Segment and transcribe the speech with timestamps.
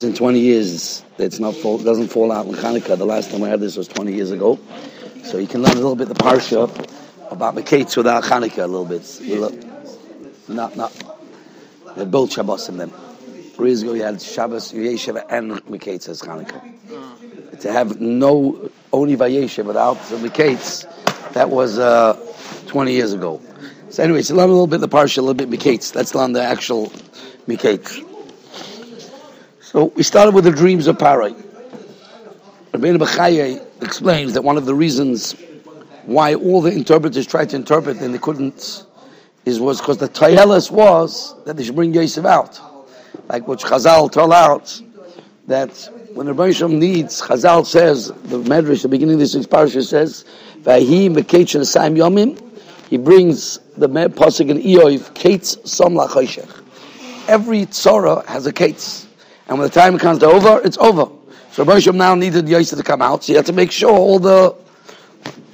[0.00, 2.96] in 20 years it's not fall, doesn't fall out in Hanukkah.
[2.96, 4.56] The last time I had this was 20 years ago.
[5.24, 6.68] So you can learn a little bit the parsha
[7.32, 9.02] about Mikeitz without Hanukkah a little bit.
[10.48, 10.92] Not, not.
[11.96, 12.90] They both Shabbos in them.
[13.54, 17.60] Three years ago you had Shabbos, Yeshiva, and Mikeitz as Hanukkah.
[17.62, 22.14] To have no, only Vayeshev without the Mikeitz, that was uh,
[22.68, 23.42] 20 years ago.
[23.90, 25.96] So anyway, so learn a little bit the parsha, a little bit Mikeitz.
[25.96, 26.86] Let's learn the actual
[27.48, 28.07] Mikeitz.
[29.70, 31.34] So we started with the dreams of Parai.
[32.72, 35.32] Rabbeinu Bechaye explains that one of the reasons
[36.06, 38.86] why all the interpreters tried to interpret and they couldn't
[39.44, 42.58] is was because the Tayelis was that they should bring Yosef out.
[43.28, 44.80] Like what Chazal told out,
[45.48, 50.24] that when the Rebbe needs, Chazal says, the Medrash, the beginning of this parasha says,
[50.62, 52.42] Vahi Meketchen Saim Yomim,
[52.88, 56.64] he brings the Pasuk in Iyov, Kates Som Lachoshech.
[57.28, 59.07] Every Tzorah has a Kates.
[59.48, 61.08] And when the time comes to over, it's over.
[61.52, 64.18] So Rosham now needed Yosef to come out, so you have to make sure all
[64.18, 64.54] the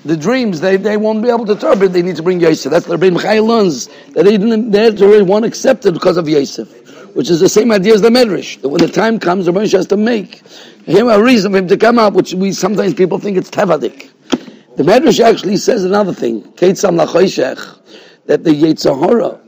[0.05, 1.93] the dreams they, they won't be able to interpret.
[1.95, 2.71] They need to bring Yosef.
[2.71, 6.69] That's the Rabbi Mechai learns that they didn't they already one accepted because of Yosef,
[7.15, 8.61] which is the same idea as the Medrash.
[8.61, 10.43] That when the time comes, Rosh has to make
[10.85, 14.11] him a reason for him to come out, which we sometimes people think it's tevadik.
[14.77, 16.43] The Medrash actually says another thing.
[16.43, 16.97] Ketzam
[18.27, 19.41] that the Yetzirah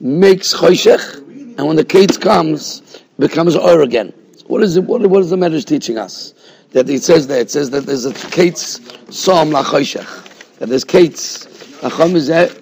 [0.00, 1.16] makes choshech,
[1.58, 4.12] and when the Kates comes, becomes oil again.
[4.46, 4.84] What is it?
[4.84, 6.34] What, what is the Medrash teaching us?
[6.72, 7.40] That it says there.
[7.40, 10.58] It says that there's a kates psalm lachoshech.
[10.58, 11.46] That there's kates.
[11.82, 12.60] Is that.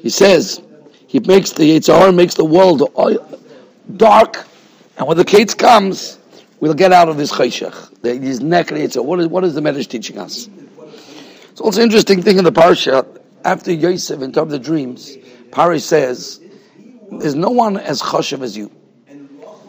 [0.00, 0.62] He says
[1.06, 3.14] he makes the Yitzhar makes the world uh,
[3.96, 4.46] dark,
[4.98, 6.18] and when the kates comes,
[6.60, 8.02] we'll get out of this choshech.
[8.02, 10.48] These neck What is what is the Medrash teaching us?
[11.52, 13.06] It's also an interesting thing in the parsha.
[13.44, 15.16] After Yosef in terms of the dreams,
[15.52, 16.40] Pari says,
[17.12, 18.70] "There's no one as choshev as you."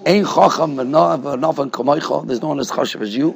[0.06, 2.28] Ein chacham v'nafan kamaycha.
[2.28, 3.36] There's no one as chashav as you,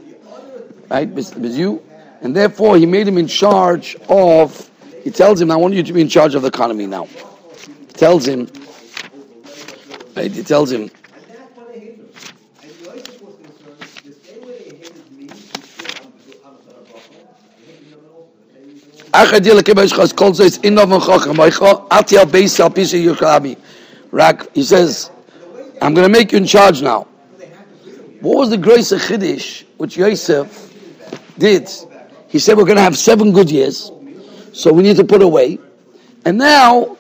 [0.90, 1.10] right?
[1.18, 1.82] As you,
[2.22, 4.70] and therefore he made him in charge of.
[5.04, 7.94] He tells him, "I want you to be in charge of the economy now." He
[7.94, 8.48] tells him,
[10.16, 10.32] right?
[10.32, 10.92] He tells him.
[24.12, 25.12] Rak, he says,
[25.82, 27.08] I'm going to make you in charge now.
[28.22, 30.74] What was the grace of Chiddush which Yosef
[31.38, 31.70] did?
[32.28, 33.92] He said, We're going to have seven good years,
[34.52, 35.58] so we need to put away.
[36.26, 36.98] And now,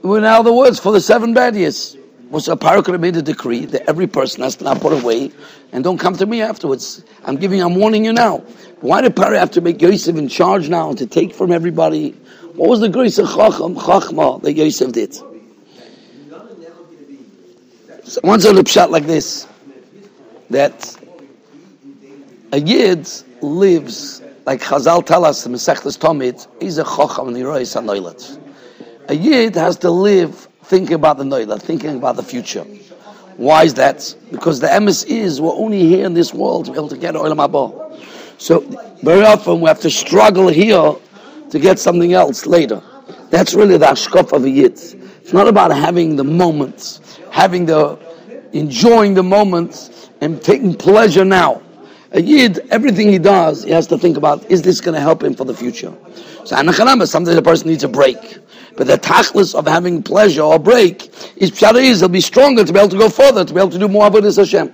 [0.00, 1.96] we're now the words for the seven bad years.
[2.30, 5.30] Was a made a decree that every person has to now put away
[5.72, 7.04] and don't come to me afterwards.
[7.24, 8.38] I'm giving, I'm warning you now.
[8.80, 12.12] Why did Paro have to make Yosef in charge now to take from everybody?
[12.54, 15.14] What was the grace of Chacham, Chachma that Yosef did?
[18.04, 19.46] So once a pshat like this,
[20.50, 20.96] that
[22.52, 23.08] a yid
[23.40, 28.38] lives like Chazal tell us in Masechtas Tamid, he's a chocham and yirois hanoilat.
[29.08, 32.64] A yid has to live thinking about the noilat, thinking about the future.
[33.36, 34.14] Why is that?
[34.30, 37.14] Because the emes is we're only here in this world to be able to get
[37.14, 38.00] oilam haba.
[38.38, 38.60] So
[39.02, 40.94] very often we have to struggle here
[41.50, 42.82] to get something else later.
[43.30, 44.72] That's really the ashkof of a yid.
[44.72, 47.98] It's not about having the moments, having the
[48.52, 51.62] enjoying the moments and taking pleasure now.
[52.12, 55.22] A yid, everything he does, he has to think about: Is this going to help
[55.22, 55.92] him for the future?
[56.44, 58.38] So anachanama, sometimes a person needs a break.
[58.76, 61.06] But the tachlis of having pleasure or break
[61.36, 63.70] is pshara is he'll be stronger to be able to go further, to be able
[63.70, 64.72] to do more avodas Hashem.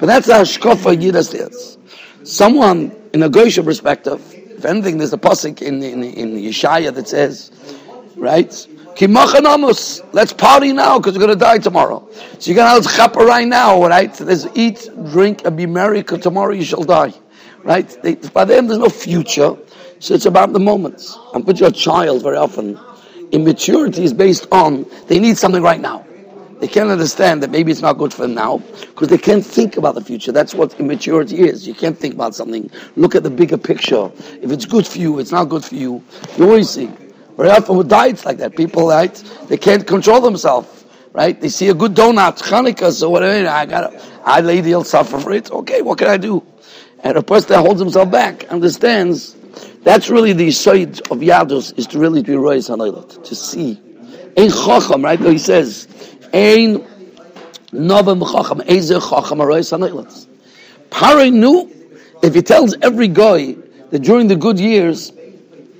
[0.00, 1.78] But that's the hashkofa yid has
[2.24, 7.06] Someone in a goyish perspective, if anything, there's a pasuk in in, in Yeshaya that
[7.08, 7.52] says,
[8.16, 8.52] right?
[8.98, 12.08] Let's party now because we're going to die tomorrow.
[12.38, 14.12] So you're going to have chapa right now, right?
[14.12, 17.12] There's eat, drink, and be merry because tomorrow you shall die.
[17.62, 17.88] Right?
[18.02, 19.56] They, by them, there's no future.
[20.00, 21.16] So it's about the moments.
[21.34, 22.78] And put your child very often.
[23.32, 26.04] Immaturity is based on they need something right now.
[26.60, 29.78] They can't understand that maybe it's not good for them now because they can't think
[29.78, 30.30] about the future.
[30.30, 31.66] That's what immaturity is.
[31.66, 32.70] You can't think about something.
[32.96, 34.10] Look at the bigger picture.
[34.42, 36.04] If it's good for you, it's not good for you.
[36.36, 36.90] You always see.
[37.40, 39.14] Very often with diets like that, people, right,
[39.48, 40.84] they can't control themselves,
[41.14, 41.40] right?
[41.40, 43.94] They see a good donut, Hanukkah, so whatever, I got
[44.26, 45.50] I lady will suffer for it.
[45.50, 46.44] Okay, what can I do?
[47.02, 49.36] And a person that holds himself back understands
[49.82, 53.80] that's really the side of Yadus is to really be Royce Hanoilat, to see.
[54.36, 55.18] Ein Chacham, right?
[55.18, 55.88] He says,
[56.34, 56.84] Ein
[57.72, 60.26] Novem Chacham, Eze Chacham Royce Hanoilat.
[60.90, 61.70] Pare knew,
[62.22, 63.56] if he tells every guy
[63.88, 65.10] that during the good years,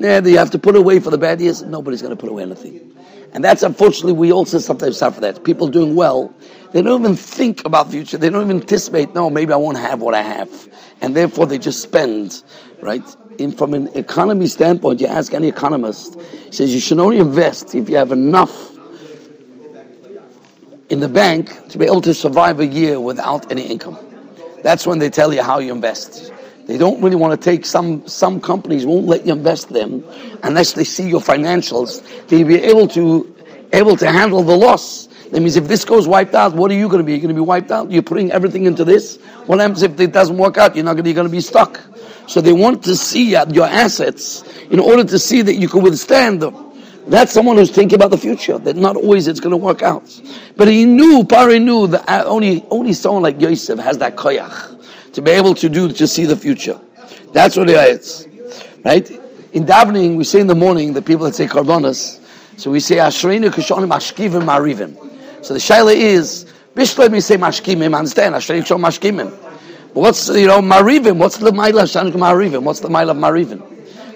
[0.01, 1.63] yeah, you have to put away for the bad years.
[1.63, 2.97] Nobody's going to put away anything.
[3.33, 5.45] And that's unfortunately, we also sometimes suffer that.
[5.45, 6.35] People doing well,
[6.73, 8.17] They don't even think about future.
[8.17, 10.51] They don't even anticipate, no, maybe I won't have what I have.
[11.01, 12.43] And therefore they just spend,
[12.81, 13.03] right?
[13.39, 17.75] In, from an economy standpoint, you ask any economist, he says you should only invest
[17.75, 18.71] if you have enough
[20.91, 23.99] in the bank to be able to survive a year without any income.
[24.63, 26.33] That's when they tell you how you invest.
[26.71, 30.05] They don't really want to take some some companies won't let you invest them
[30.45, 32.01] unless they see your financials.
[32.29, 33.35] They'll be able to
[33.73, 35.09] able to handle the loss.
[35.33, 37.11] That means if this goes wiped out, what are you going to be?
[37.11, 37.91] You're going to be wiped out.
[37.91, 39.17] You're putting everything into this.
[39.47, 40.77] What happens if it doesn't work out?
[40.77, 41.81] You're not going to, you're going to be stuck.
[42.29, 46.41] So they want to see your assets in order to see that you can withstand
[46.41, 46.73] them.
[47.09, 48.59] That's someone who's thinking about the future.
[48.59, 50.09] That not always it's going to work out.
[50.57, 54.80] But he knew, Pari knew that uh, only only someone like Yosef has that koyach
[55.13, 56.81] to be able to do to see the future.
[57.33, 58.29] That's what is,
[58.85, 59.09] right?
[59.53, 62.19] In davening, we say in the morning the people that say karbonas.
[62.57, 65.45] So we say Ashreinu Kishonim Mashkivim Marivim.
[65.45, 67.97] So the shaila is Bishloim we say Mashkimim.
[67.97, 69.31] Understand Ashreinu Kishon Mashkimim.
[69.93, 71.19] What's you know Marivim?
[71.19, 72.63] What's the mile of Shanuch Marivim?
[72.63, 73.59] What's the mile of Marivim?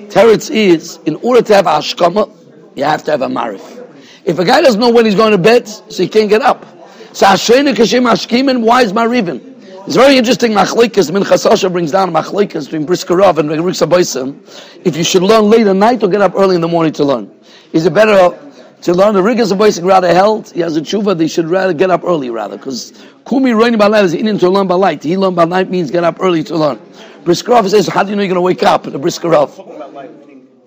[0.09, 2.31] Teretz is in order to have Ashkama,
[2.77, 3.85] you have to have a Marif.
[4.25, 6.65] If a guy doesn't know when he's going to bed, so he can't get up.
[7.13, 8.63] So Ashreinu Kishim Mashkimim.
[8.63, 9.54] Why is Marivim?
[9.87, 10.53] It's very interesting.
[10.53, 15.67] Machlikas Minchas Osher brings down Machlikas between Briskerov and Riksa If you should learn late
[15.67, 17.31] at night or get up early in the morning to learn,
[17.75, 18.35] is it better
[18.81, 20.51] to learn the Rigas of rather held?
[20.53, 21.19] He has a tshuva.
[21.19, 22.93] They should rather get up early rather because
[23.29, 25.03] Kumi Roini Balai is in to learn by light.
[25.03, 26.79] He learn by night means get up early to learn.
[27.25, 29.51] Briskerov says, "How do you know you're going to wake up?" The Briskerov.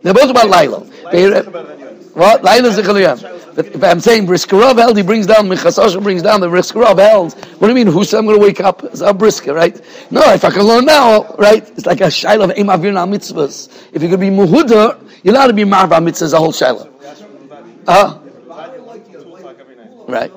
[0.04, 0.82] They're both about Laila.
[2.14, 2.44] What?
[2.44, 3.37] Laila Zichaliyah.
[3.58, 7.34] But if I'm saying Briskerov held, he brings down, Michasosha brings down the Briskerov held.
[7.58, 8.84] What do you mean, who's I'm going to wake up?
[8.84, 9.76] It's a brisker, right?
[10.12, 11.68] No, if I can learn now, right?
[11.72, 13.88] It's like a shaila of Eim Avir mitzvahs.
[13.94, 16.88] If you could be Muhuda, you're allowed to be Marva mitzvahs, a whole shaila.
[17.88, 18.20] Uh,
[20.08, 20.32] right.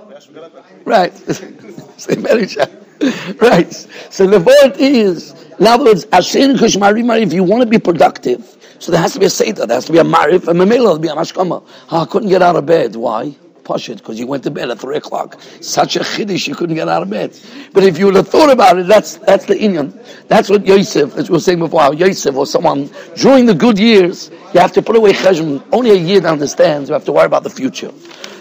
[0.86, 1.12] Right.
[3.42, 3.72] right.
[4.08, 9.00] So the point is, in other words, if you want to be productive, so there
[9.00, 11.08] has to be a Seder, there has to be a Marif, and Mamela, there'll be
[11.08, 11.62] a Mashkama.
[11.90, 12.96] Oh, I couldn't get out of bed.
[12.96, 13.36] Why?
[13.62, 15.38] Push because you went to bed at 3 o'clock.
[15.60, 17.38] Such a chiddush, you couldn't get out of bed.
[17.74, 19.92] But if you would have thought about it, that's that's the Inyan.
[20.28, 24.30] That's what Yosef, as we were saying before, Yosef or someone, during the good years,
[24.54, 25.62] you have to put away cheshbon.
[25.72, 27.92] Only a year that understands, you have to worry about the future.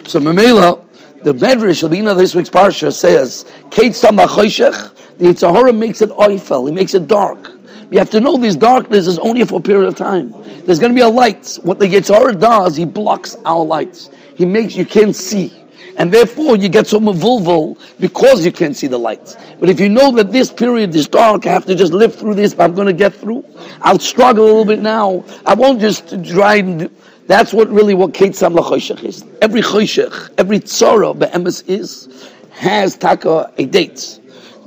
[0.07, 0.81] So Mamela,
[1.21, 6.01] the Medrash of the end of this week's Parsha says, Kate Samachoshech, the Yitzhahara makes
[6.01, 7.59] it oifel, he makes it dark.
[7.91, 10.33] You have to know this darkness is only for a period of time.
[10.65, 11.57] There's going to be a light.
[11.63, 14.12] What the Yitzhara does, he blocks our lights.
[14.36, 15.53] He makes you can't see.
[15.97, 19.36] And therefore you get so mavulvul because you can't see the lights.
[19.59, 22.36] But if you know that this period is dark, I have to just live through
[22.36, 23.44] this, but I'm going to get through.
[23.81, 25.25] I'll struggle a little bit now.
[25.45, 26.89] I won't just try and
[27.27, 29.24] that's what really what Kate Sam is.
[29.41, 34.19] Every choshech, every tzara be'emes is, has taka a date.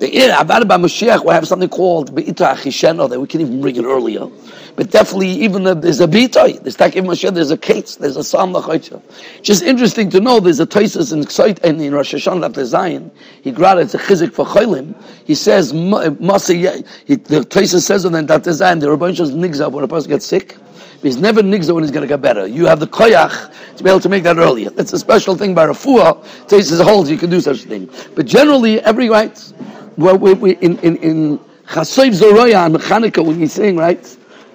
[0.03, 3.77] The Avad by Mashiach will have something called Be'ita Achisheno that we can even bring
[3.77, 4.27] it earlier.
[4.75, 8.25] But definitely, even the, there's a Be'itoi, there's Takim Mashiach, there's a Kates, there's a
[8.25, 9.01] Sam Lachoycha.
[9.43, 13.13] Just interesting to know, there's a Taisus in Ksait and in Rosh Hashanah after Zion,
[13.43, 15.01] he got it's a chizik for Cholim.
[15.25, 19.89] He says, Masa, the Taisus says on that Zion, the Rabban Shos nigza when a
[19.89, 20.57] person gets sick.
[21.03, 22.47] He's never nigza when he's going to get better.
[22.47, 24.71] You have the koyach to be able to make that earlier.
[24.71, 26.23] That's a special thing by Rafua.
[26.47, 27.91] Taisus holds you can do such a thing.
[28.15, 29.53] But generally, every right,
[29.97, 34.05] well, we, we, in in in Chasoiv Zoroya and Chanukah when he's saying right.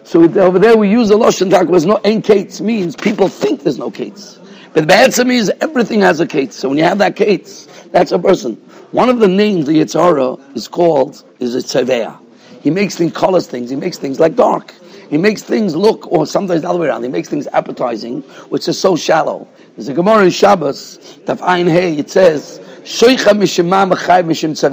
[0.03, 3.63] So over there we use the lashon tak was no ain't kates means people think
[3.63, 4.39] there's no kates,
[4.73, 6.53] but the bad means everything has a kate.
[6.53, 8.55] So when you have that kates, that's a person.
[8.91, 12.17] One of the names the Yitzhara is called is a tzeveya.
[12.61, 13.69] He makes things, colors things.
[13.69, 14.73] He makes things like dark.
[15.09, 17.03] He makes things look, or sometimes the other way around.
[17.03, 19.47] He makes things appetizing, which is so shallow.
[19.75, 21.97] There's a Gemara in Shabbos, Taf Ein Hey.
[21.97, 24.71] It says, "Shoicha mishima mechayv mishim So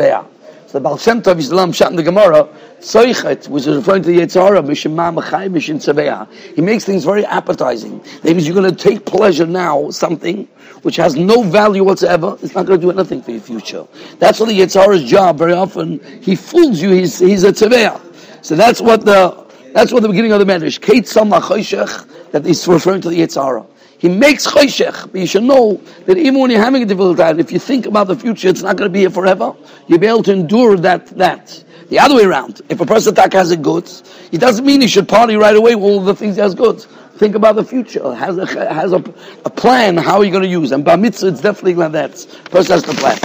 [0.73, 2.49] the Baal Shem Tov Yisrael Shat in the Gemara,
[2.81, 6.29] Tzoichet, which is referring to the Yetzirah, Mishima Machai Mishin.
[6.55, 7.99] He makes things very appetizing.
[8.23, 10.47] That means you're going to take pleasure now, something
[10.83, 12.37] which has no value whatsoever.
[12.43, 13.87] It's not going to do anything for your future.
[14.19, 15.39] That's what the Yetzirah's job.
[15.39, 16.91] Very often, he fools you.
[16.91, 18.01] He's, he's a Tzaveya.
[18.45, 19.44] So that's what the
[19.75, 20.81] that's what the beginning of the Medrash.
[20.81, 23.67] Kate Sama that is referring to the Yetzirah.
[23.99, 27.41] He makes choshech, but you should know that even when you're having a difficult time,
[27.41, 29.53] if you think about the future, it's not going to be here forever.
[29.89, 31.07] You'll be able to endure that.
[31.09, 32.63] That the other way around.
[32.69, 35.75] If a person attack has a goods, it doesn't mean he should party right away
[35.75, 36.87] with all the things he has goods.
[37.17, 38.15] Think about the future.
[38.15, 39.03] Has a, has a,
[39.45, 40.73] a plan how are you're going to use.
[40.73, 42.13] And bar mitzvah, it's definitely like that.
[42.51, 43.19] Person has to plan.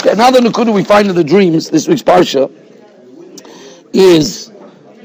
[0.00, 2.52] Okay, another nukuda we find in the dreams this week's parsha
[3.92, 4.52] is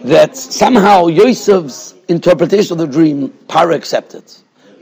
[0.03, 4.23] that somehow Yosef's interpretation of the dream, Para accepted.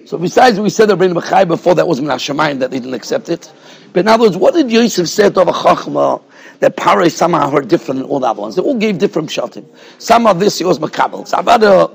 [0.05, 3.29] So besides we said the Rebbeinu Bechai before that was Menashemayim that they didn't accept
[3.29, 3.51] it.
[3.93, 6.21] But in other words, what did Yosef say to Chachma
[6.59, 8.55] that Paray somehow heard different than all the other ones?
[8.55, 9.65] They all gave different shatim.
[9.99, 11.27] Some of this he was Makabel.
[11.27, 11.89] Some other,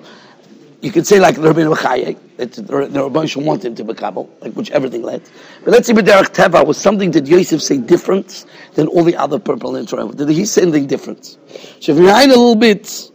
[0.81, 4.53] you could say like the Rebbeinu Bechai, that the Rebbeinu wanted him to Makabel, like
[4.53, 5.23] which everything led.
[5.65, 9.41] But let's see B'derech Teva was something that Yosef say different than all the other
[9.41, 11.37] purple and Did he say anything different?
[11.81, 13.11] So if you read a little bit,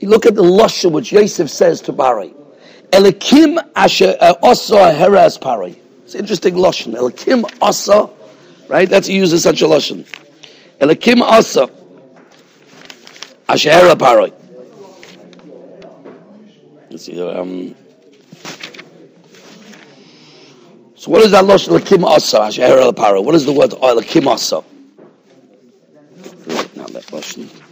[0.00, 2.34] you look at the Lusha which Yosef says to Paray.
[2.94, 5.76] Elikim asher uh, asa heras pari.
[6.04, 6.94] It's interesting lashon.
[6.94, 8.08] Elikim asa,
[8.68, 8.88] right?
[8.88, 10.06] That's he uses such a lashon.
[10.78, 11.68] Elikim asa
[13.48, 14.32] asher hera pari.
[16.90, 17.20] Let's see.
[17.20, 17.74] Um,
[20.94, 21.76] so what is that lashon?
[21.76, 23.20] Elikim asa asher hera pari.
[23.20, 24.62] What is the word elikim asa?
[26.76, 27.63] Now that lashon.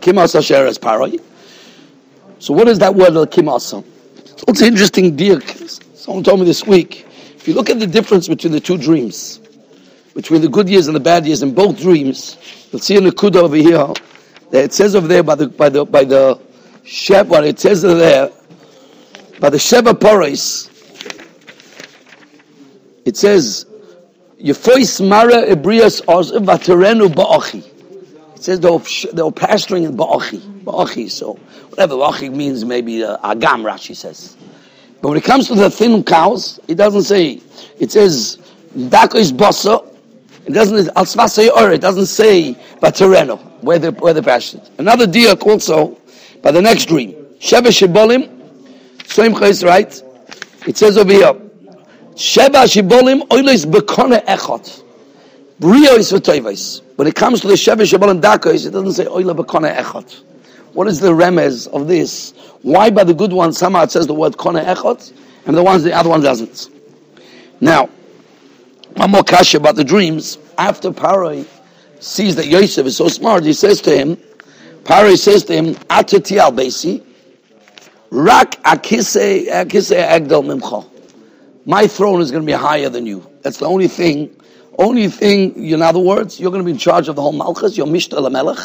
[0.00, 0.14] So
[2.54, 3.84] what is that word kimasa?
[4.48, 5.40] It's an interesting deal.
[5.94, 7.06] Someone told me this week.
[7.36, 9.40] If you look at the difference between the two dreams,
[10.14, 12.36] between the good years and the bad years in both dreams,
[12.70, 13.86] you'll see in the kuda over here
[14.50, 16.40] that it says over there by the by the by the
[16.84, 18.30] Sheva, it says over there
[19.40, 20.70] by the Sheva Poris,
[23.04, 23.66] it says
[24.42, 27.67] Yefois Mara Ebrias Oz Vaterenu Ba'achi.
[28.38, 28.78] It says they were,
[29.12, 30.62] they pasturing in Ba'achi.
[30.62, 31.32] Ba'achi, so
[31.70, 34.36] whatever Ba'achi means, maybe uh, Agam, Rashi says.
[35.02, 37.40] But when it comes to the thin cows, it doesn't say,
[37.80, 38.38] it says,
[38.76, 39.84] Dako is Basa.
[40.46, 44.62] It doesn't, Al Svasa it doesn't say Batereno, where they where they pastured.
[44.78, 46.00] Another diak also,
[46.40, 47.16] by the next dream.
[47.40, 48.28] Sheba Shibolim,
[48.98, 50.00] Soim Chais, right?
[50.64, 51.34] It says over here,
[52.14, 54.84] Sheba Shibolim, Oilis Bekone Echot.
[55.60, 56.20] Brio is for
[56.94, 60.22] when it comes to the Shevish Shabbat and Dakos, it doesn't say Oila B'Kona Echot.
[60.72, 62.32] What is the remez of this?
[62.62, 65.12] Why by the good ones somehow it says the word Kona Echot,
[65.46, 66.70] and the ones the other one doesn't?
[67.60, 67.86] Now,
[68.94, 70.38] one more kasha about the dreams.
[70.58, 71.44] After Paroi
[71.98, 74.16] sees that Yosef is so smart, he says to him,
[74.84, 77.04] Paroi says to him, Atati al Besi,
[78.10, 80.88] Rak akise akise agdal mimcha.
[81.66, 83.28] My throne is going to be higher than you.
[83.42, 84.34] That's the only thing
[84.78, 87.76] only thing, in other words, you're going to be in charge of the whole Malchus,
[87.76, 88.58] you're Mishta Melech.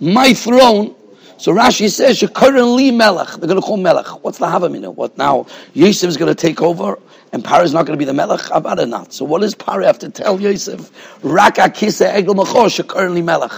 [0.00, 0.94] My throne,
[1.36, 3.28] so Rashi says, you're currently Melech.
[3.28, 4.06] They're going to call Melech.
[4.24, 4.94] What's the Havamina?
[4.94, 5.46] What now?
[5.74, 6.98] Yosef is going to take over
[7.32, 8.48] and Paro is not going to be the Melech?
[8.52, 9.12] About not.
[9.12, 10.90] So what does Paro have to tell Yosef?
[11.22, 13.52] Raka kisa egel machosh, you're currently Melech.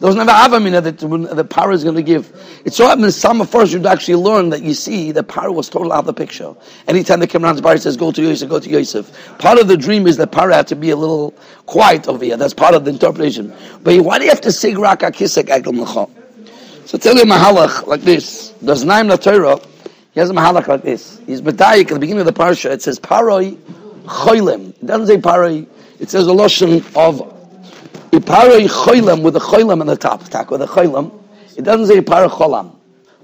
[0.00, 2.32] He doesn't have a Havamina that the Paro is going to give.
[2.64, 5.68] It so happens some of first you'd actually learn that you see that Paro was
[5.68, 6.54] totally out of the picture.
[6.88, 9.38] Anytime the came around, the Paro says, go to Yosef, go to Yosef.
[9.38, 11.32] Part of the dream is that Paro had to be a little
[11.66, 12.38] quiet over here.
[12.38, 13.54] That's part of the interpretation.
[13.82, 16.10] But why do you have to say Raka kisek egel?
[16.86, 18.52] So tell you a like this.
[18.64, 19.60] Does Naim the Torah,
[20.12, 21.20] he has a mahalach like this.
[21.26, 23.54] He's B'dayik at the beginning of the parsha, it says Paroi
[24.04, 24.70] Choylem.
[24.70, 25.66] It doesn't say Paroi,
[25.98, 27.39] it says a lotion of
[28.12, 31.12] Iparoi choylem with a choylem on the top, tak with a choylem.
[31.56, 32.74] It doesn't say Paroi cholam.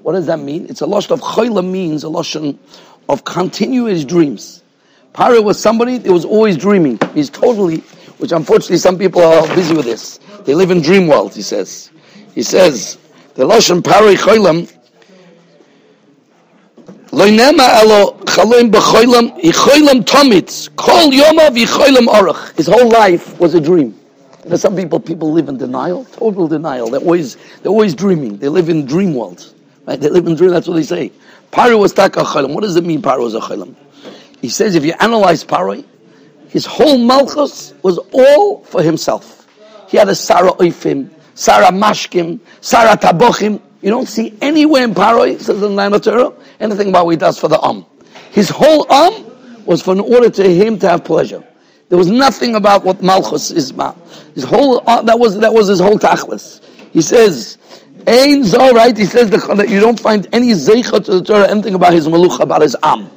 [0.02, 0.66] What does that mean?
[0.69, 2.59] It's a lotion of choylem means a lotion
[3.09, 4.62] of continuous dreams.
[5.12, 7.00] Paroi was somebody that was always dreaming.
[7.14, 7.78] He's totally,
[8.19, 10.21] which unfortunately some people are busy with this.
[10.45, 11.90] They live in dream world, he says.
[12.35, 12.99] He says,
[13.35, 14.73] the lotion Paroi choylem,
[17.12, 22.55] Lo nema elo chaloim b'choylem, yichoylem tomitz, kol yomav yichoylem orach.
[22.57, 23.99] His whole life was a dream.
[24.49, 26.88] Know, some people people live in denial, total denial.
[26.88, 28.38] They're always they're always dreaming.
[28.38, 29.53] They live in dream world,
[29.87, 30.00] right?
[30.00, 30.50] They live in dream.
[30.50, 31.12] That's what they say.
[31.50, 32.55] Paro was taka cholim.
[32.55, 33.03] What does it mean?
[33.03, 33.75] Paro was a cholim.
[34.41, 35.85] He says if you analyze Paro,
[36.49, 39.47] his whole malchus was all for himself.
[39.88, 43.61] He had a Sarah Oifim, Sarah Mashkim, Sarah Tabochim.
[43.83, 47.49] You don't see anywhere in Paro, says the Torah, anything about what he does for
[47.49, 47.85] the Am.
[48.31, 51.45] His whole Am was for in order to him to have pleasure.
[51.88, 53.97] There was nothing about what Malchus is about.
[54.35, 56.61] His whole uh, that was that was his whole tachlis.
[56.93, 57.59] He says,
[58.07, 61.75] "Ein zo right." He says that you don't find any zeicha to the Torah anything
[61.75, 63.09] about his malucha about his am.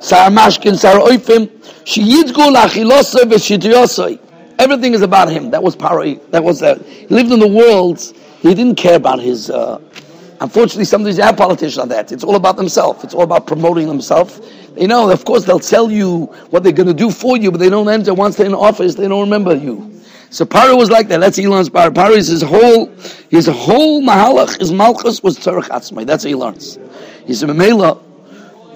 [0.00, 1.46] Sar mashkin, sar oifim,
[1.84, 4.18] sheyidgu lachilosay v'shitiyosay.
[4.58, 5.50] Everything is about him.
[5.50, 6.18] That was Paroi.
[6.30, 6.84] That was that.
[6.84, 8.00] He lived in the world.
[8.40, 9.50] He didn't care about his.
[9.50, 9.80] Uh,
[10.40, 12.12] unfortunately, sometimes you have politicians on that.
[12.12, 13.04] It's all about themselves.
[13.04, 14.40] It's all about promoting themselves
[14.76, 17.58] you know, of course, they'll tell you what they're going to do for you, but
[17.58, 18.12] they don't enter.
[18.12, 19.92] Once they're in office, they don't remember you.
[20.30, 21.18] So Paro was like that.
[21.18, 21.90] That's Elon's Paro.
[21.90, 22.86] Paro is his whole,
[23.30, 26.04] his whole mahalach, his malchus was tzarech atzmai.
[26.04, 26.78] That's what he learns.
[27.26, 28.02] He said, Memela,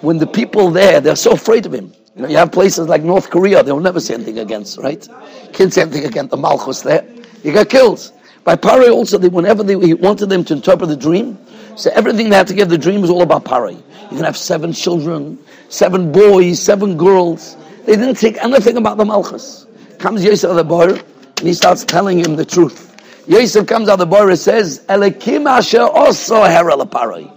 [0.00, 1.92] when the people there, they're so afraid of him.
[2.16, 5.06] You know, you have places like North Korea, they will never say anything against, right?
[5.52, 7.06] Can't say anything against the Malchus there.
[7.42, 8.10] You got killed.
[8.50, 11.38] By Pare also, they, whenever they, he wanted them to interpret the dream,
[11.76, 13.70] so everything they had to give the dream was all about Pare.
[13.70, 15.38] You can have seven children,
[15.68, 17.56] seven boys, seven girls.
[17.86, 19.68] They didn't think anything about the Malchus.
[20.00, 22.96] Comes Yosef the boy, and he starts telling him the truth.
[23.28, 27.30] Yosef comes out the boy and says, Elikim asher also hera Pare.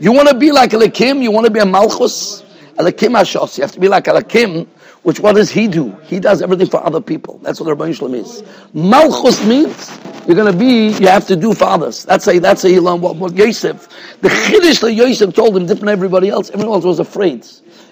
[0.00, 1.22] You want to be like Elikim?
[1.22, 2.42] You want to be a Malchus?
[2.78, 3.58] Elikim Hashos.
[3.58, 4.66] You have to be like Elikim,
[5.04, 5.90] which what does he do?
[6.02, 7.38] He does everything for other people.
[7.42, 8.42] That's what Rabbi Shalom is.
[8.72, 9.90] Malchus means
[10.26, 12.04] you're going to be, you have to do for others.
[12.04, 13.86] That's a, that's a learn what, what Yosef,
[14.22, 16.48] the Chiddush that Yosef told him, different everybody else.
[16.50, 17.46] Everyone else was afraid.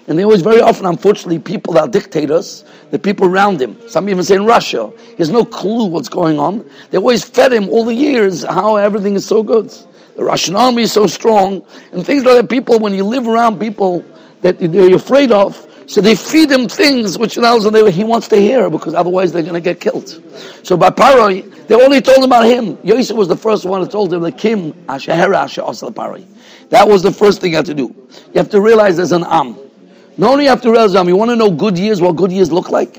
[0.09, 4.25] And they always, very often, unfortunately, people are dictators, the people around him, some even
[4.25, 6.69] say in Russia, he has no clue what's going on.
[6.90, 9.71] They always fed him all the years how everything is so good.
[10.16, 12.50] The Russian army is so strong, and things like that.
[12.50, 14.04] People, when you live around people
[14.42, 15.69] that they're afraid of.
[15.87, 19.55] So they feed him things which they, he wants to hear because otherwise they're going
[19.55, 20.23] to get killed.
[20.62, 22.79] So by Paroi, they only told him about him.
[22.83, 26.25] Yosef was the first one that told him, the Kim Ashahera Asha Paroi.
[26.71, 27.95] That was the first thing you have to do.
[28.33, 29.57] You have to realize there's an Am.
[30.17, 32.33] Not only you have to realize Am, you want to know good years, what good
[32.33, 32.99] years look like?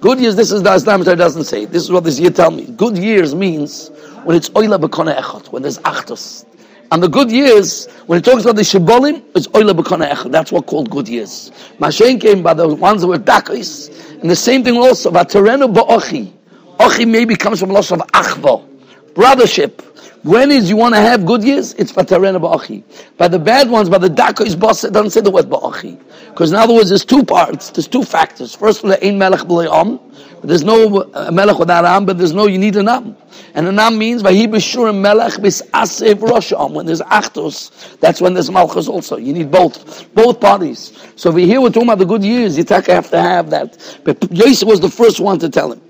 [0.00, 1.64] Good years, this is the Islam that doesn't say.
[1.64, 2.66] This is what this year tell me.
[2.76, 3.88] Good years means
[4.24, 6.44] when it's oila bekona echot, when there's achtos.
[6.90, 10.30] And the good years, when it talks about the Shibolim, it's Oila B'kona Echad.
[10.30, 11.50] That's what called good years.
[11.78, 14.20] Mashen came by the ones that were Dakis.
[14.20, 16.32] And the same thing also, Vaterenu Ba'ochi.
[16.78, 18.66] Ochi maybe comes from loss of Achva.
[19.14, 19.93] Brothership.
[20.24, 21.74] When is you want to have good years?
[21.74, 22.82] It's Vaterenu Ba'ochi.
[23.18, 26.00] By the bad ones, by the Dakis boss, it doesn't say the word Ba'ochi.
[26.30, 28.54] Because in other words, there's two parts, there's two factors.
[28.54, 30.00] First, the Ein Melech B'le'am.
[30.42, 33.14] There's no uh, Melech without Am, but there's no, you need an Am.
[33.52, 36.72] And an Am means, Vahi B'shurim Melech B's'asev Rosh Am.
[36.72, 39.18] When there's Achtos, that's when there's Malchus also.
[39.18, 40.98] You need both, both parties.
[41.16, 44.00] So if we hear we're talking about the good years, you have to have that.
[44.04, 45.82] But Yosef was the first one to tell him.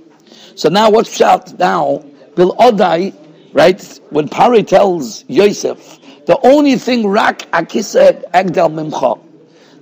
[0.56, 2.04] So now what's shot now?
[2.34, 3.14] Bil Odai,
[3.54, 4.00] right?
[4.10, 9.18] When Pari tells Yosef, the only thing Rak Akisa Agdal Mimcha,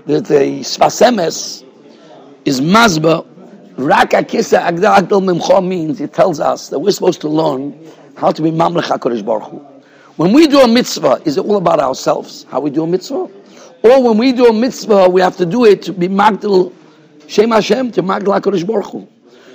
[0.07, 1.65] that the Sfas Emes
[2.45, 3.27] is Mazba
[3.77, 7.77] Raka Kisa Agdal Agdal Mimcha means it tells us that we're supposed to learn
[8.17, 9.59] how to be Mamlech HaKadosh Baruch Hu.
[10.17, 13.31] When we do a mitzvah, is it all about ourselves, how we do a mitzvah?
[13.85, 16.73] Or when we do a mitzvah, we have to do it to be Magdal
[17.29, 19.09] Shem Hashem, to Magdal HaKadosh Baruch Hu.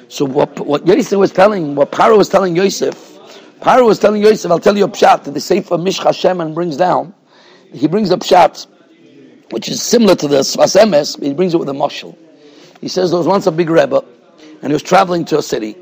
[0.07, 3.16] So what, what Yosef was telling, what Paro was telling Yosef,
[3.59, 6.53] Paro was telling Yosef, I'll tell you a pshat, that the Sefer Mish Hashem and
[6.53, 7.13] brings down,
[7.73, 8.67] he brings a pshat,
[9.49, 12.15] which is similar to the Sfas Emes, but he brings it with a mashal.
[12.81, 14.03] He says there was once a big Rebbe,
[14.61, 15.75] and he was traveling to a city,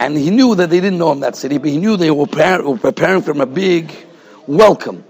[0.00, 2.26] and he knew that they didn't know him that city, but he knew they were,
[2.26, 3.92] were preparing for him a big
[4.46, 5.04] welcome.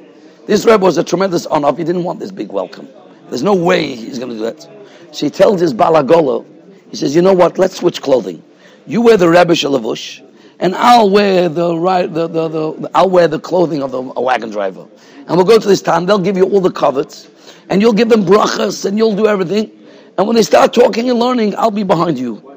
[0.46, 1.74] This Rebbe was a tremendous honor.
[1.74, 2.88] He didn't want this big welcome.
[3.28, 4.62] There's no way he's going to do that.
[5.12, 6.46] So he tells his balagolo,
[6.90, 8.42] he says, you know what, let's switch clothing.
[8.86, 10.22] You wear the Rebbe Shalavush,
[10.58, 14.50] and I'll wear the, right, the, the, the, I'll wear the clothing of the wagon
[14.50, 14.86] driver.
[15.26, 17.28] And we'll go to this town, they'll give you all the covets,
[17.68, 19.70] and you'll give them brachas, and you'll do everything.
[20.16, 22.56] And when they start talking and learning, I'll be behind you.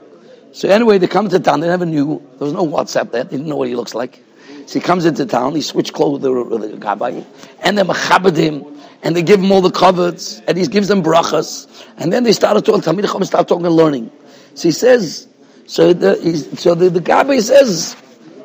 [0.51, 1.59] So anyway, they come to town.
[1.59, 2.21] They never knew.
[2.37, 3.23] There was no WhatsApp there.
[3.23, 4.23] They didn't know what he looks like.
[4.65, 5.55] So he comes into town.
[5.55, 7.25] He switched clothes with the, Gabbai.
[7.61, 8.65] And they machabed him.
[9.03, 11.85] And they give him all the covets, And he gives them brachas.
[11.97, 12.81] And then they started talking.
[12.81, 14.11] Talmid Chacham started talking and learning.
[14.55, 15.28] So he says,
[15.69, 16.15] so the,
[16.57, 17.95] so the, the Gabbai says,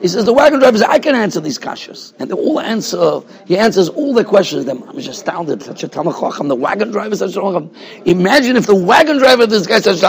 [0.03, 2.13] he says, the wagon driver says, I can answer these kashas.
[2.19, 4.69] And they all answer, he answers all the questions.
[4.69, 5.63] I'm just astounded.
[5.63, 6.49] Such a Tamachacham.
[6.49, 7.67] The wagon driver such a.
[8.05, 10.03] Imagine if the wagon driver, this guy says,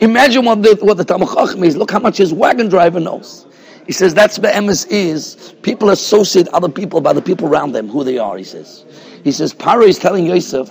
[0.00, 1.76] imagine what the, what the Tamachacham is.
[1.76, 3.44] Look how much his wagon driver knows.
[3.84, 7.88] He says that's the emes is people associate other people by the people around them,
[7.88, 8.84] who they are, he says.
[9.24, 10.70] He says, Paro is telling Yosef,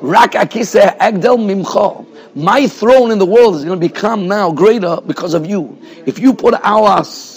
[0.00, 2.06] Rak akise agdel mimcha.
[2.36, 5.78] My throne in the world is going to become now greater because of you.
[6.06, 7.36] If you put ours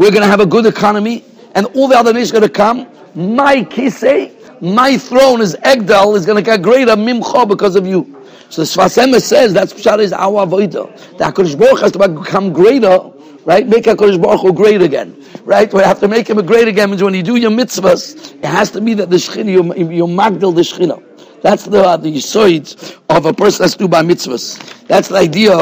[0.00, 1.22] we're going to have a good economy,
[1.54, 2.86] and all the other nations are going to come.
[3.14, 8.16] My kisei, my throne is Egdal, is going to get greater mimcha because of you.
[8.48, 11.18] So the says that's Pshat is our avodah.
[11.18, 12.98] The HaKadosh Baruch has to become greater,
[13.44, 13.68] right?
[13.68, 15.70] Make HaKadosh Baruch Hu great again, right?
[15.70, 18.70] We have to make him great again means when you do your mitzvahs, it has
[18.70, 21.09] to be that the Shechina, you, you magdal the Shechina.
[21.42, 24.86] That's the, uh, the yisoid of a person that's do by mitzvahs.
[24.86, 25.56] That's the idea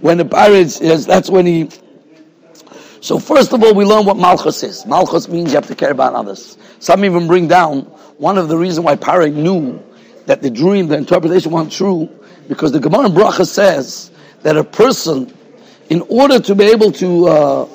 [0.00, 1.70] when the pirates is, that's when he,
[3.00, 4.86] so first of all, we learn what Malchus is.
[4.86, 6.56] Malchus means you have to care about others.
[6.78, 7.82] Some even bring down
[8.18, 9.82] one of the reasons why Pare knew
[10.26, 12.08] that the dream, the interpretation wasn't true,
[12.48, 14.10] because the Gemara in Bracha says
[14.42, 15.34] that a person,
[15.90, 17.68] in order to be able to, uh,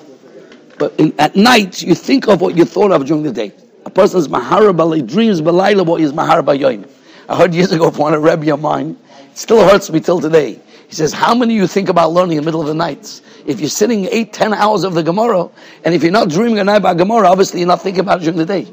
[0.98, 3.52] in, at night, you think of what you thought of during the day.
[3.86, 6.90] A person's mahara balay dreams balayla what is mahara bayoim.
[7.30, 8.98] I heard years ago from one of Rebbe of mine.
[9.32, 10.60] It still hurts me till today.
[10.88, 13.22] He says, how many of you think about learning in the middle of the night?
[13.46, 15.48] If you're sitting eight, ten hours of the Gemara,
[15.86, 18.24] and if you're not dreaming at night about Gemara, obviously you're not thinking about it
[18.24, 18.68] during the day.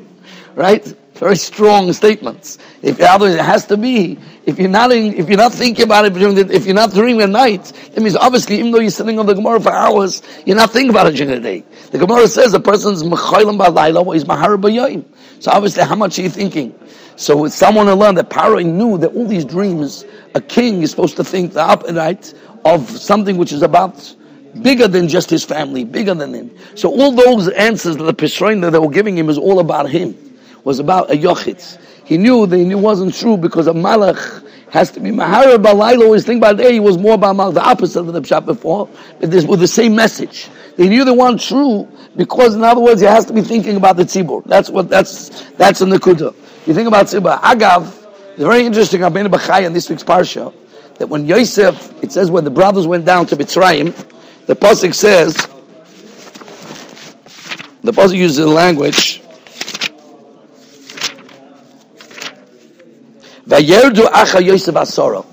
[0.57, 0.85] Right?
[1.15, 2.59] Very strong statements.
[2.83, 6.07] If otherwise it has to be, if you're not in, if you're not thinking about
[6.07, 8.91] it during the, if you're not dreaming at night, it means obviously even though you're
[8.91, 11.63] sitting on the Gemara for hours, you're not thinking about it during the day.
[11.91, 15.05] The Gemara says a person's mechaylim ba'layla or he's mahar b'yoyim.
[15.41, 16.79] So obviously how much are you thinking?
[17.17, 21.17] So someone to learn that Paro knew that all these dreams, a king is supposed
[21.17, 24.15] to think the opposite of something which is about
[24.63, 26.51] bigger than just his family, bigger than him.
[26.75, 29.89] So all those answers that the Pesroin that they were giving him is all about
[29.89, 30.17] him,
[30.67, 31.79] was about a Yochitz.
[32.05, 36.03] He knew that he knew wasn't true because a Malach has to be Mahara Balayla,
[36.03, 38.89] always think about day, he was more about Malach, the opposite of the Pshat before,
[39.21, 40.49] but this with the same message.
[40.75, 43.97] They knew the weren't true because, in other words, he has to be thinking about
[43.97, 44.43] the tzibur.
[44.45, 46.35] That's what that's that's in the kudah.
[46.67, 47.39] You think about tzibur.
[47.39, 47.87] Agav,
[48.33, 49.03] it's very interesting.
[49.03, 50.53] Rabbeinu Bachai in this week's parsha
[50.99, 53.95] that when Yosef, it says when the brothers went down to Mitzrayim,
[54.47, 55.37] the pasuk says,
[57.85, 59.23] the pasuk uses the language.
[63.49, 65.25] Vayerdu acha Yosef asoro.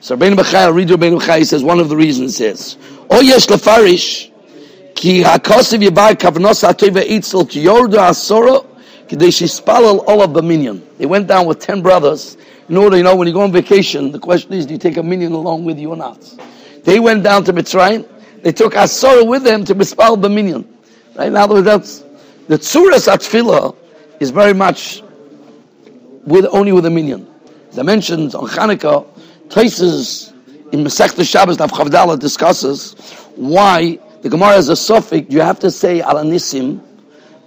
[0.00, 2.76] So Rabbeinu Bechai, read Rabbeinu Bechai, says one of the reasons is,
[3.10, 4.30] O yesh lefarish,
[4.94, 8.66] ki hakosiv yibar kavnos atoi ve'itzel ki yordu asoro,
[9.08, 10.82] they shispalal all of the.
[10.98, 12.36] They went down with ten brothers.
[12.68, 14.96] You know, you know, when you go on vacation, the question is, do you take
[14.96, 16.20] a minion along with you or not?
[16.82, 18.06] They went down to Mitzrayim.
[18.42, 20.28] They took asoro with them to bespal the.
[21.16, 21.28] Right?
[21.28, 22.04] In other words, that's,
[22.48, 23.76] the Tzuras Atfilah
[24.18, 25.02] is very much
[26.24, 27.28] with only with a minion.
[27.76, 29.06] As I mentioned on Hanukkah,
[29.50, 30.32] places
[30.72, 32.94] in Masech Shabbos, Daf Chavdala discusses
[33.34, 35.30] why the Gemara has a suffix.
[35.30, 36.80] You have to say Alanisim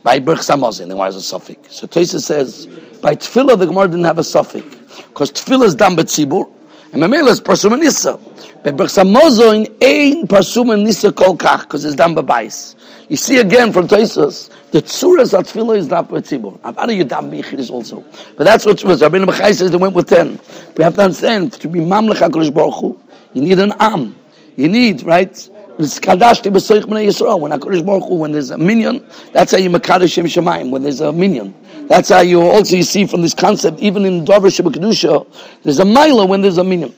[0.03, 0.81] by Birchas Hamazon.
[0.81, 1.73] The Gemara has a suffix.
[1.73, 2.67] So Tosa says
[3.01, 4.63] by Tefillah the Gemara didn't have a suffix
[5.07, 6.47] because Tefillah is done by Tzibur
[6.91, 8.17] and Mamela is Parsum Nisa.
[8.63, 12.75] By Birchas Hamazon ein Parsum Nisa kol kach because it's done by Bais.
[13.09, 16.59] You see again from Tosos the Tzuras at Tefillah is done by Tzibur.
[16.59, 18.03] Avada Yudam Bichir also.
[18.37, 19.01] But that's what was.
[19.01, 20.39] Rabbi Bachai says they went with ten.
[20.77, 22.99] We have to understand to be Mamlech HaKadosh Baruch Hu,
[23.33, 24.15] you need an Am.
[24.55, 25.49] You need, right?
[25.79, 27.39] Kadashti b'soich b'nei Yisrael.
[27.39, 30.71] When HaKadosh Baruch Hu, when there's a minion, that's how you makadosh Shem Shemayim.
[30.71, 31.55] When there's a minion,
[31.87, 33.79] that's how you also you see from this concept.
[33.79, 35.25] Even in Dover Kedusha,
[35.63, 36.93] there's a mila when there's a minion.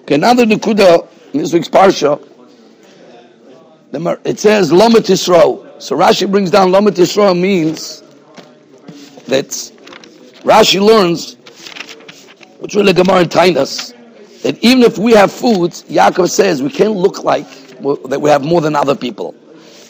[0.00, 2.18] Okay, now the Nekuda in this week's parsha,
[3.92, 5.82] it says Lomet Yisrael.
[5.82, 8.02] So Rashi brings down Lomet Yisrael means
[9.26, 9.48] that
[10.42, 11.34] Rashi learns,
[12.60, 13.92] which really Gemara and Taanis,
[14.42, 17.46] that even if we have food, Yaakov says we can't look like
[17.94, 19.34] that we have more than other people.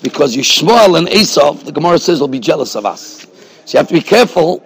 [0.02, 3.26] Because Yishmael and Esau, the Gemara says, will be jealous of us.
[3.64, 4.62] So you have to be careful.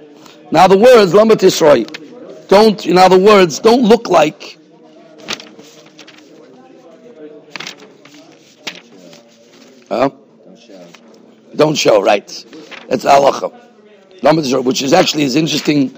[0.51, 4.59] Now the words, Lama Tisroi, don't, in other words, don't look like
[9.91, 10.09] Huh?
[11.57, 12.29] Don't show, right?
[12.89, 14.65] That's halacha.
[14.65, 15.89] Which is actually is interesting.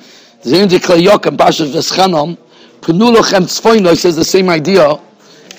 [0.42, 2.38] The Kli Yakar and Pashas Va'eschanan,
[2.80, 4.98] Penulochem Tzfoino says the same idea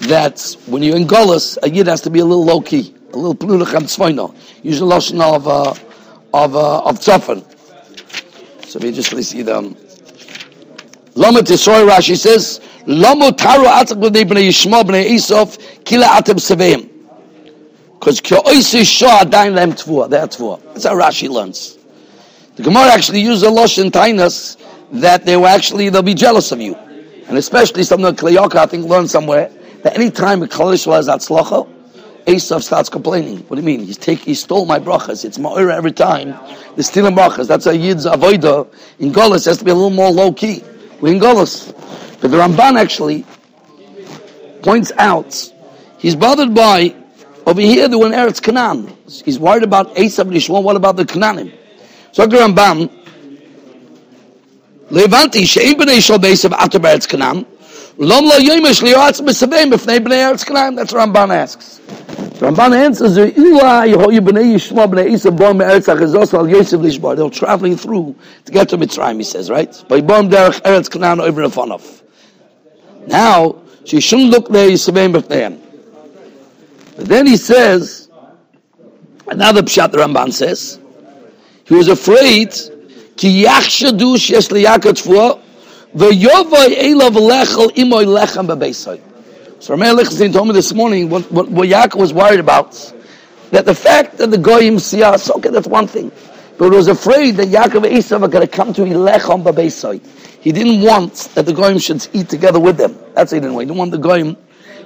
[0.07, 3.17] that when you're in Golas, a Yid has to be a little low key, a
[3.17, 4.35] little Penulochem Tzfoino.
[4.63, 5.73] Usually lotion of, uh,
[6.33, 7.43] of, uh, of Tzofan.
[8.67, 9.77] So we just see them.
[11.15, 16.89] Lama Tisroy Rashi says, Lama Taru Atzak B'nei B'nei Yishma B'nei Esof Kila Atem Seveim.
[17.99, 20.09] Because K'oisi Shah Adain Lem Tvua.
[20.09, 20.61] They're Tvua.
[20.73, 21.77] That's how Rashi learns.
[22.55, 24.57] The Gemara actually used a losh in Taanis
[24.91, 26.75] that they were actually, they'll be jealous of you.
[27.27, 29.51] And especially some of the Kli Yakar, I think, learned somewhere
[29.83, 31.69] that any time a Kalish has Atzlacha,
[32.25, 33.39] Esav starts complaining.
[33.39, 33.85] What do you mean?
[33.85, 35.25] He's take, he stole my brachas.
[35.25, 36.29] It's ma'ira every time.
[36.75, 37.47] They're stealing brachas.
[37.47, 38.73] That's a Yid's avoida.
[38.99, 40.63] In Golas, has to be a little more low key.
[41.01, 41.73] We're in Golas.
[42.21, 43.25] But the Ramban actually
[44.61, 45.51] points out,
[45.97, 46.95] he's bothered by,
[47.45, 48.95] over here, the one Eretz Canaan.
[49.05, 50.63] He's worried about Esav Yishmael.
[50.63, 51.53] What about the Canaanim?
[52.13, 52.89] So the Rambam,
[54.89, 57.45] Levanti, she'im b'nei shal beisav ato b'eretz Canaan,
[57.95, 58.31] That's
[60.93, 61.79] Ramban asks.
[62.39, 63.15] Ramban answers.
[67.15, 69.83] They're traveling through to get to Mitzrayim, he says, right?
[69.87, 72.01] By b'om derech eretz Canaan over Afonov.
[73.05, 75.59] Now, she shouldn't look there Yisaveim b'fneiim.
[76.95, 78.09] But then he says,
[79.27, 80.79] another pshat the Ramban says,
[81.65, 82.51] he was afraid
[83.17, 84.93] ki yachshadu shesh liyaka
[85.95, 89.01] v'yovay elav lechel imoy lechem b'beisay.
[89.59, 92.73] So Rameir Lichtenstein told me this morning what, what, what Yaakov was worried about,
[93.51, 96.11] that the fact that the goyim see ah, us, okay, that's one thing.
[96.57, 100.01] But he was afraid that Yaakov and Esav are going to come to Ilechem Babesai.
[100.43, 102.97] He didn't want that the Goyim should eat together with them.
[103.13, 103.63] That's didn't want.
[103.63, 104.35] He didn't want the Goyim.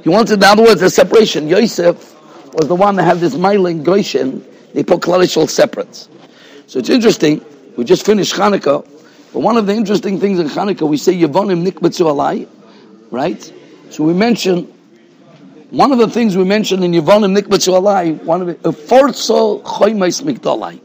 [0.03, 1.47] He wanted, in other words, a separation.
[1.47, 2.15] Yosef
[2.53, 4.45] was the one that had this Mailing Goshen.
[4.73, 6.07] They put Klal separate.
[6.67, 7.43] So it's interesting.
[7.75, 8.87] We just finished Hanukkah.
[9.33, 12.47] But one of the interesting things in Hanukkah, we say Yevonim Nikbetzu Alai,
[13.11, 13.53] right?
[13.89, 14.63] So we mention,
[15.69, 19.61] one of the things we mentioned in Yevonim Nikbetzu Alai, one of it, a Forzo
[19.63, 20.79] Choymais Migdalai.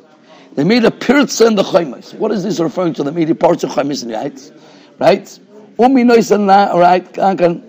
[0.55, 2.14] They made a pirza in the Choymais.
[2.14, 3.05] What is this referring to?
[3.05, 4.50] They made a pirza Choymais in the heights,
[4.98, 5.38] right?
[5.78, 7.12] Right?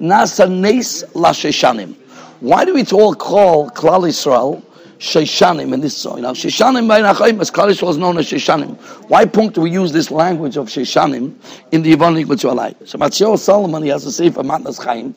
[0.01, 1.95] Nasa nes la sheshanim.
[2.41, 4.62] Why do we all call Klal Yisrael
[5.03, 6.21] Sheshanim in this song.
[6.21, 8.77] Now, Sheshanim by Nachayim, as Klal was known as Sheshanim.
[9.09, 11.33] Why point do we use this language of Sheshanim
[11.73, 15.13] in the Yevon Likmat So Matthias Salomon, he has a Sefer Matnas Chaim,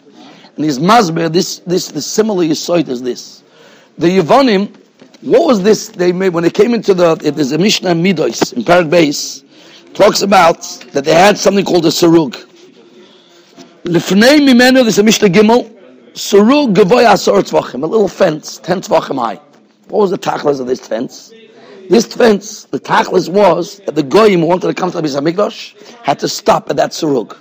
[0.57, 3.44] and his Masber, this, this, the similar Yisoid is this.
[3.96, 4.75] The Yevonim,
[5.20, 8.64] what was this they made, when they came into the, there's a Mishnah Midos in
[8.64, 9.44] Parak Beis,
[9.94, 10.62] talks about
[10.94, 12.33] that they had something called a Sarug.
[13.85, 15.72] Lefnei Mimenu, there's a Mishnah Gimel,
[16.14, 19.40] Sarug Gavoy Asor Tvachim, a little fence, 10 Tvachim high.
[19.88, 21.33] What was the tachlis of this fence?
[21.88, 26.03] This fence, the tachlis was that the goyim who wanted to come to the Hamikdash
[26.03, 27.37] had to stop at that surug.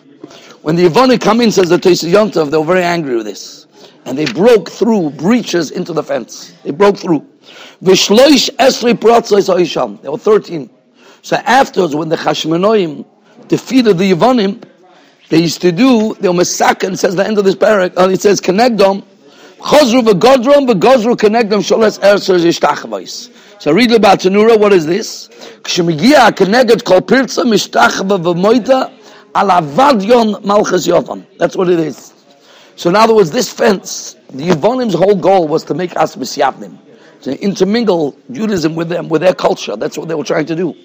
[0.61, 3.65] When the Yevoni come in, says the Tosis Yontov, they were very angry with this.
[4.05, 6.53] And they broke through breaches into the fence.
[6.63, 7.25] They broke through.
[7.83, 10.69] Vishloish esri There were 13.
[11.23, 13.05] So afterwards, when the Chashmenoim
[13.47, 14.63] defeated the Yevonim,
[15.29, 18.39] they used to do, the Omasaka, says the end of this parak, and it says,
[18.39, 19.03] Kenegdom,
[19.65, 23.31] Chazru v'godrom v'gozru connectem sholes erser yishtachvais.
[23.59, 25.27] So read about Tanura, what is this?
[25.63, 28.93] Kshemigia connected kol pirza mishtachva v'moita
[29.33, 31.25] al yovan.
[31.39, 32.13] That's what it is.
[32.75, 36.77] So in other words, this fence, the Yevonim's whole goal was to make us misyavnim,
[37.21, 39.75] to intermingle Judaism with them, with their culture.
[39.75, 40.75] That's what they were trying to do.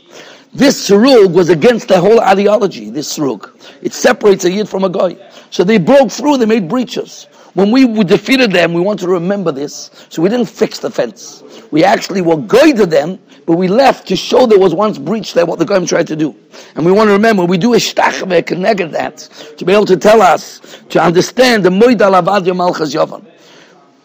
[0.55, 3.51] This surug was against their whole ideology, this surug.
[3.83, 5.19] It separates a yid from a guy.
[5.51, 7.27] So they broke through, they made breaches.
[7.55, 9.91] When we defeated them, we want to remember this.
[10.09, 11.43] So we didn't fix the fence.
[11.71, 15.47] We actually were to them, but we left to show there was once breach there,
[15.47, 16.37] what the Goyim tried to do.
[16.77, 19.19] And we want to remember, we do a shtachve, connected that,
[19.57, 20.61] to be able to tell us,
[20.91, 23.27] to understand the moida lavadya malchas yavan.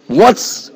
[0.07, 0.71] What's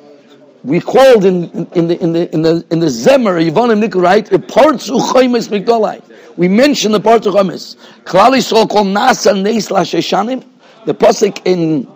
[0.62, 4.28] we called in, in, the in the in the in the Zemer Yivonim Nikul right
[4.48, 6.02] parts uchoymes migdolai.
[6.36, 7.76] We mentioned the parts uchoymes.
[8.04, 10.44] Klal Yisrael called Nasa Neis Lasheshanim.
[10.84, 11.88] The pasuk in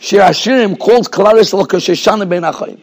[0.00, 2.78] Shir Hashirim calls Klal Yisrael Kasheshana Ben Achayim.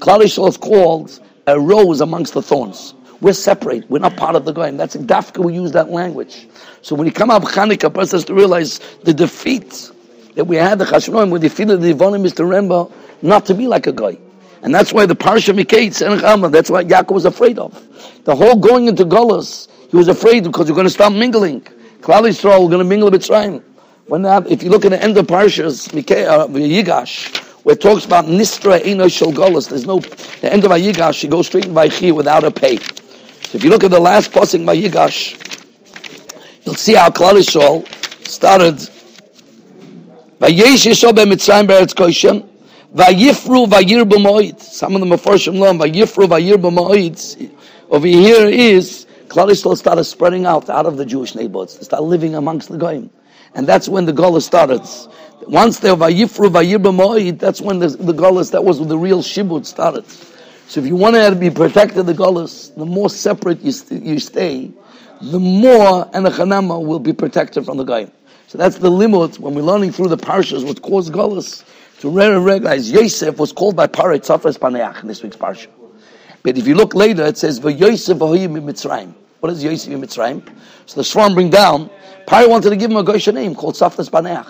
[0.00, 2.92] Klal Yisrael is called a rose amongst the thorns.
[3.20, 3.88] We're separate.
[3.88, 4.76] We're not part of the Goyim.
[4.76, 6.48] That's in Dafka we use that language.
[6.82, 9.92] So when you come up Chanukah, a person has to realize the defeat
[10.34, 12.88] that we had the Chashmonim, we defeated the Ivonim is to remember
[13.22, 14.18] not to be like a guy.
[14.62, 17.72] And that's why the Parsha Miketz and that's what Yaakov was afraid of.
[18.24, 21.60] The whole going into Golas, he was afraid because you're going to start mingling.
[22.00, 23.62] Klal Yisrael, we're going to mingle with Mitzrayim.
[24.10, 28.04] When that, if you look at the end of Parshas uh, Yigash, where it talks
[28.04, 32.12] about Nistra Eno Sholgolas, there's no, the end of Yigash, you go straight in Vaychi
[32.12, 32.78] without a pay.
[32.78, 35.38] So if you look at the last passing by Yigash,
[36.64, 37.86] you'll see how Klal Yisrael
[38.26, 38.78] started
[40.40, 42.50] Vayesh Yisrael be'Mitzrayim be'Eretz Goshen,
[42.92, 44.58] Vayifru vayir b'moed.
[44.58, 45.78] Some of first from Lom.
[45.78, 47.48] Vayifru vayir b'moed.
[47.88, 51.76] Over here is Klal Yisrael started spreading out out of the Jewish neighborhoods.
[51.78, 53.08] They started living amongst the Goyim.
[53.54, 54.82] And that's when the Gola started.
[55.46, 60.04] Once they're Vayifru Vayir that's when the, the that was the real Shibud started.
[60.68, 64.20] So if you want to be protected, the Golas, the more separate you, st- you
[64.20, 64.70] stay,
[65.20, 68.08] the more Anachanama will be protected from the guy.
[68.46, 71.64] So that's the limit when we're learning through the parshas what caused Golas
[72.00, 75.66] to recognize Yosef was called by Paray Tzafnas Paneach in this week's parsha.
[76.42, 79.14] But if you look later, it says V'Yosef Mitzrayim.
[79.40, 80.46] What is Yosef in Mitzrayim?
[80.86, 81.90] So the Shram bring down
[82.26, 84.46] Pari wanted to give him a Goshen name called Safnas Baneach.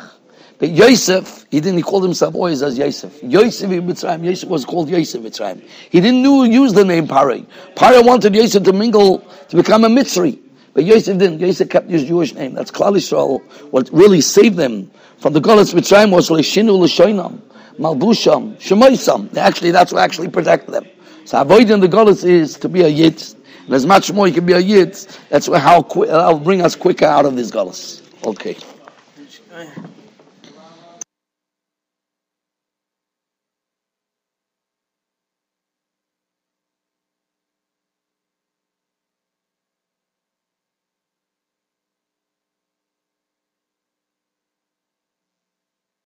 [0.58, 3.22] But Yosef, he didn't, he called himself always as Yosef.
[3.22, 5.66] Yosef in Mitzrayim, Yosef was called Yosef Mitzrayim.
[5.88, 7.46] He didn't use the name Pari.
[7.76, 10.38] Pari wanted Yosef to mingle, to become a Mitzri.
[10.74, 11.40] But Yosef didn't.
[11.40, 12.52] Yosef kept his Jewish name.
[12.52, 13.40] That's Klal Yisrael.
[13.70, 17.40] What really saved them from the Golas Mitzrayim was Leshinu Leshoinam,
[17.78, 19.34] Malbusham, Shemoisam.
[19.36, 20.86] Actually, that's what actually protected them.
[21.24, 23.24] So avoiding the Golas is to be a Yid,
[23.70, 24.94] and as much more you can be a yid,
[25.28, 28.02] that's how that'll bring us quicker out of this galus.
[28.26, 28.56] Okay.